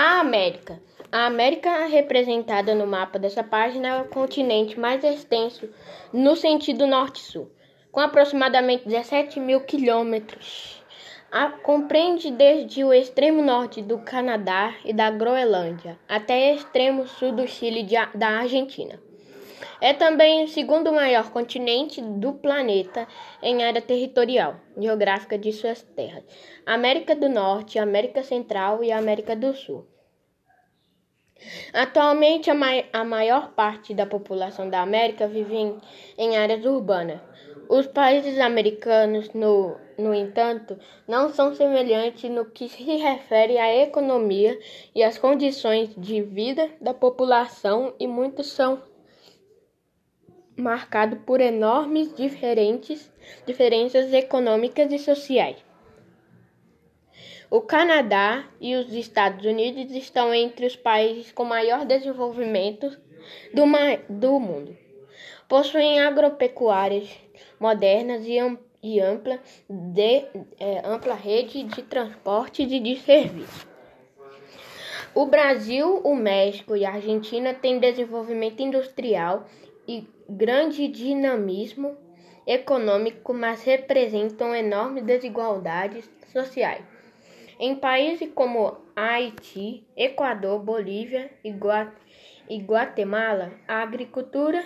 A 0.00 0.20
América. 0.20 0.80
A 1.10 1.26
América 1.26 1.86
representada 1.86 2.72
no 2.72 2.86
mapa 2.86 3.18
dessa 3.18 3.42
página 3.42 3.88
é 3.88 4.00
o 4.00 4.04
continente 4.04 4.78
mais 4.78 5.02
extenso 5.02 5.68
no 6.12 6.36
sentido 6.36 6.86
norte-sul, 6.86 7.50
com 7.90 7.98
aproximadamente 7.98 8.86
17 8.86 9.40
mil 9.40 9.62
quilômetros. 9.62 10.80
A, 11.32 11.50
compreende 11.50 12.30
desde 12.30 12.84
o 12.84 12.94
extremo 12.94 13.42
norte 13.42 13.82
do 13.82 13.98
Canadá 13.98 14.72
e 14.84 14.92
da 14.92 15.10
Groenlândia 15.10 15.98
até 16.08 16.52
o 16.52 16.54
extremo 16.54 17.04
sul 17.08 17.32
do 17.32 17.48
Chile 17.48 17.84
e 17.84 18.16
da 18.16 18.28
Argentina. 18.38 19.00
É 19.80 19.92
também 19.92 20.44
o 20.44 20.48
segundo 20.48 20.92
maior 20.92 21.30
continente 21.30 22.00
do 22.00 22.32
planeta 22.34 23.06
em 23.42 23.64
área 23.64 23.82
territorial 23.82 24.56
geográfica 24.76 25.38
de 25.38 25.52
suas 25.52 25.82
terras: 25.82 26.24
América 26.66 27.14
do 27.14 27.28
Norte, 27.28 27.78
América 27.78 28.22
Central 28.22 28.82
e 28.82 28.92
América 28.92 29.34
do 29.36 29.54
Sul. 29.54 29.86
Atualmente, 31.72 32.50
a, 32.50 32.54
mai 32.54 32.86
a 32.92 33.04
maior 33.04 33.52
parte 33.52 33.94
da 33.94 34.04
população 34.04 34.68
da 34.68 34.80
América 34.80 35.28
vive 35.28 35.54
em, 35.54 35.78
em 36.16 36.36
áreas 36.36 36.64
urbanas. 36.64 37.20
Os 37.68 37.86
países 37.86 38.38
americanos, 38.40 39.32
no, 39.34 39.76
no 39.96 40.14
entanto, 40.14 40.78
não 41.06 41.28
são 41.28 41.54
semelhantes 41.54 42.30
no 42.30 42.46
que 42.46 42.68
se 42.68 42.82
refere 42.96 43.58
à 43.58 43.82
economia 43.82 44.58
e 44.94 45.02
às 45.02 45.18
condições 45.18 45.94
de 45.94 46.22
vida 46.22 46.70
da 46.80 46.94
população, 46.94 47.94
e 48.00 48.06
muitos 48.06 48.46
são 48.46 48.82
marcado 50.58 51.16
por 51.18 51.40
enormes 51.40 52.14
diferentes, 52.14 53.10
diferenças 53.46 54.12
econômicas 54.12 54.92
e 54.92 54.98
sociais. 54.98 55.56
O 57.50 57.62
Canadá 57.62 58.44
e 58.60 58.74
os 58.76 58.92
Estados 58.92 59.46
Unidos 59.46 59.90
estão 59.92 60.34
entre 60.34 60.66
os 60.66 60.76
países 60.76 61.32
com 61.32 61.44
maior 61.44 61.86
desenvolvimento 61.86 62.90
do, 63.54 63.64
do 64.08 64.38
mundo. 64.38 64.76
Possuem 65.48 66.00
agropecuárias 66.00 67.08
modernas 67.58 68.26
e, 68.26 68.36
e 68.82 69.00
ampla, 69.00 69.40
de, 69.68 70.26
é, 70.58 70.82
ampla 70.84 71.14
rede 71.14 71.62
de 71.62 71.82
transporte 71.82 72.64
e 72.64 72.80
de 72.80 72.96
serviço. 72.96 73.66
O 75.14 75.24
Brasil, 75.24 76.00
o 76.04 76.14
México 76.14 76.76
e 76.76 76.84
a 76.84 76.92
Argentina 76.92 77.54
têm 77.54 77.78
desenvolvimento 77.78 78.60
industrial 78.60 79.46
e 79.88 80.06
grande 80.28 80.86
dinamismo 80.86 81.96
econômico, 82.46 83.32
mas 83.32 83.64
representam 83.64 84.54
enormes 84.54 85.02
desigualdades 85.02 86.08
sociais. 86.30 86.84
Em 87.58 87.74
países 87.74 88.30
como 88.34 88.76
Haiti, 88.94 89.82
Equador, 89.96 90.60
Bolívia 90.60 91.30
e 91.42 91.50
Guatemala, 92.58 93.52
a 93.66 93.82
agricultura 93.82 94.64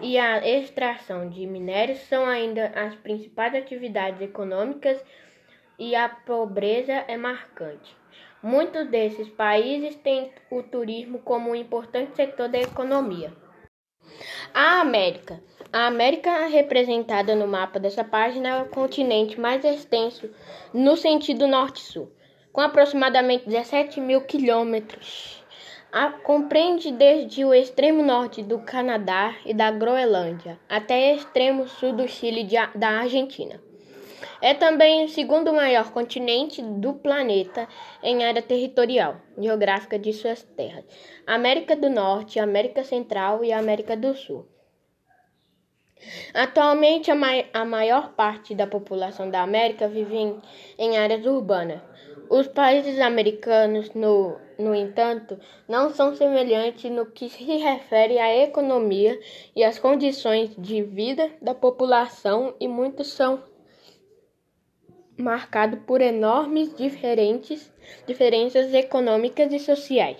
e 0.00 0.16
a 0.16 0.46
extração 0.48 1.28
de 1.28 1.46
minérios 1.46 1.98
são 2.08 2.24
ainda 2.24 2.68
as 2.68 2.94
principais 2.94 3.54
atividades 3.54 4.22
econômicas 4.22 5.04
e 5.78 5.94
a 5.94 6.08
pobreza 6.08 6.92
é 7.08 7.16
marcante. 7.16 7.94
Muitos 8.42 8.88
desses 8.88 9.28
países 9.28 9.94
têm 9.96 10.32
o 10.50 10.62
turismo 10.62 11.18
como 11.18 11.50
um 11.50 11.54
importante 11.54 12.16
setor 12.16 12.48
da 12.48 12.58
economia. 12.58 13.32
A 14.54 14.82
América. 14.82 15.42
A 15.72 15.86
América 15.86 16.46
representada 16.46 17.34
no 17.34 17.48
mapa 17.48 17.80
dessa 17.80 18.04
página 18.04 18.48
é 18.50 18.62
o 18.62 18.68
continente 18.68 19.40
mais 19.40 19.64
extenso 19.64 20.28
no 20.74 20.94
sentido 20.94 21.48
norte-sul, 21.48 22.12
com 22.52 22.60
aproximadamente 22.60 23.48
17 23.48 23.98
mil 23.98 24.20
quilômetros. 24.20 25.42
A, 25.90 26.10
compreende 26.10 26.92
desde 26.92 27.46
o 27.46 27.54
extremo 27.54 28.02
norte 28.02 28.42
do 28.42 28.58
Canadá 28.58 29.34
e 29.46 29.54
da 29.54 29.70
Groenlândia 29.70 30.60
até 30.68 31.12
o 31.12 31.16
extremo 31.16 31.66
sul 31.66 31.94
do 31.94 32.06
Chile 32.06 32.46
e 32.46 32.78
da 32.78 32.88
Argentina. 33.00 33.58
É 34.42 34.54
também 34.54 35.04
o 35.04 35.08
segundo 35.08 35.52
maior 35.52 35.92
continente 35.92 36.60
do 36.60 36.94
planeta 36.94 37.68
em 38.02 38.24
área 38.24 38.42
territorial 38.42 39.18
geográfica 39.38 39.96
de 39.96 40.12
suas 40.12 40.42
terras: 40.42 40.84
América 41.24 41.76
do 41.76 41.88
Norte, 41.88 42.40
América 42.40 42.82
Central 42.82 43.44
e 43.44 43.52
América 43.52 43.96
do 43.96 44.12
Sul. 44.16 44.48
Atualmente, 46.34 47.08
a, 47.08 47.14
mai 47.14 47.46
a 47.52 47.64
maior 47.64 48.14
parte 48.14 48.52
da 48.52 48.66
população 48.66 49.30
da 49.30 49.42
América 49.42 49.86
vive 49.86 50.16
em, 50.16 50.42
em 50.76 50.98
áreas 50.98 51.24
urbanas. 51.24 51.80
Os 52.28 52.48
países 52.48 52.98
americanos, 52.98 53.94
no, 53.94 54.40
no 54.58 54.74
entanto, 54.74 55.38
não 55.68 55.90
são 55.90 56.16
semelhantes 56.16 56.90
no 56.90 57.06
que 57.06 57.28
se 57.28 57.44
refere 57.44 58.18
à 58.18 58.36
economia 58.42 59.20
e 59.54 59.62
às 59.62 59.78
condições 59.78 60.52
de 60.58 60.82
vida 60.82 61.30
da 61.40 61.54
população, 61.54 62.56
e 62.58 62.66
muitos 62.66 63.12
são 63.12 63.51
marcado 65.16 65.78
por 65.78 66.00
enormes 66.00 66.74
diferenças 68.06 68.74
econômicas 68.74 69.52
e 69.52 69.58
sociais. 69.58 70.18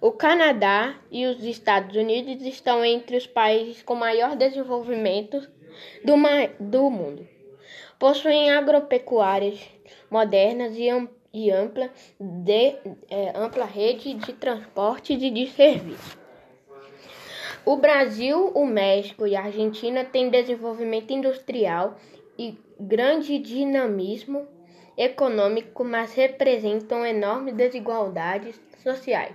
O 0.00 0.10
Canadá 0.10 0.96
e 1.10 1.26
os 1.26 1.44
Estados 1.44 1.96
Unidos 1.96 2.44
estão 2.44 2.84
entre 2.84 3.16
os 3.16 3.26
países 3.26 3.82
com 3.82 3.94
maior 3.94 4.34
desenvolvimento 4.34 5.40
do, 6.04 6.14
do 6.58 6.90
mundo. 6.90 7.28
Possuem 7.98 8.50
agropecuárias 8.50 9.60
modernas 10.10 10.76
e, 10.76 10.88
e 11.32 11.50
ampla, 11.52 11.88
de, 12.18 12.74
é, 13.08 13.32
ampla 13.36 13.64
rede 13.64 14.14
de 14.14 14.32
transporte 14.32 15.12
e 15.12 15.30
de 15.30 15.46
serviço. 15.52 16.18
O 17.64 17.76
Brasil, 17.76 18.50
o 18.56 18.66
México 18.66 19.24
e 19.24 19.36
a 19.36 19.44
Argentina 19.44 20.04
têm 20.04 20.30
desenvolvimento 20.30 21.12
industrial 21.12 21.96
e 22.42 22.58
grande 22.80 23.38
dinamismo 23.38 24.48
econômico, 24.98 25.84
mas 25.84 26.12
representam 26.14 27.06
enormes 27.06 27.54
desigualdades 27.54 28.60
sociais. 28.82 29.32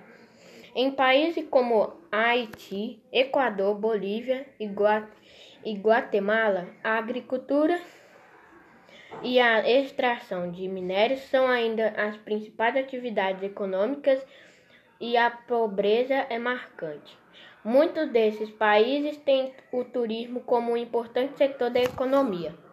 Em 0.76 0.92
países 0.92 1.48
como 1.50 1.94
Haiti, 2.12 3.02
Equador, 3.12 3.76
Bolívia 3.76 4.46
e 4.60 5.74
Guatemala, 5.74 6.68
a 6.84 6.98
agricultura 6.98 7.80
e 9.24 9.40
a 9.40 9.68
extração 9.68 10.52
de 10.52 10.68
minérios 10.68 11.22
são 11.22 11.48
ainda 11.48 11.88
as 11.98 12.18
principais 12.18 12.76
atividades 12.76 13.42
econômicas 13.42 14.24
e 15.00 15.16
a 15.16 15.32
pobreza 15.32 16.26
é 16.30 16.38
marcante. 16.38 17.18
Muitos 17.64 18.10
desses 18.10 18.50
países 18.52 19.18
têm 19.18 19.54
o 19.72 19.84
turismo 19.84 20.42
como 20.42 20.74
um 20.74 20.78
importante 20.78 21.38
setor 21.38 21.70
da 21.70 21.82
economia. 21.82 22.67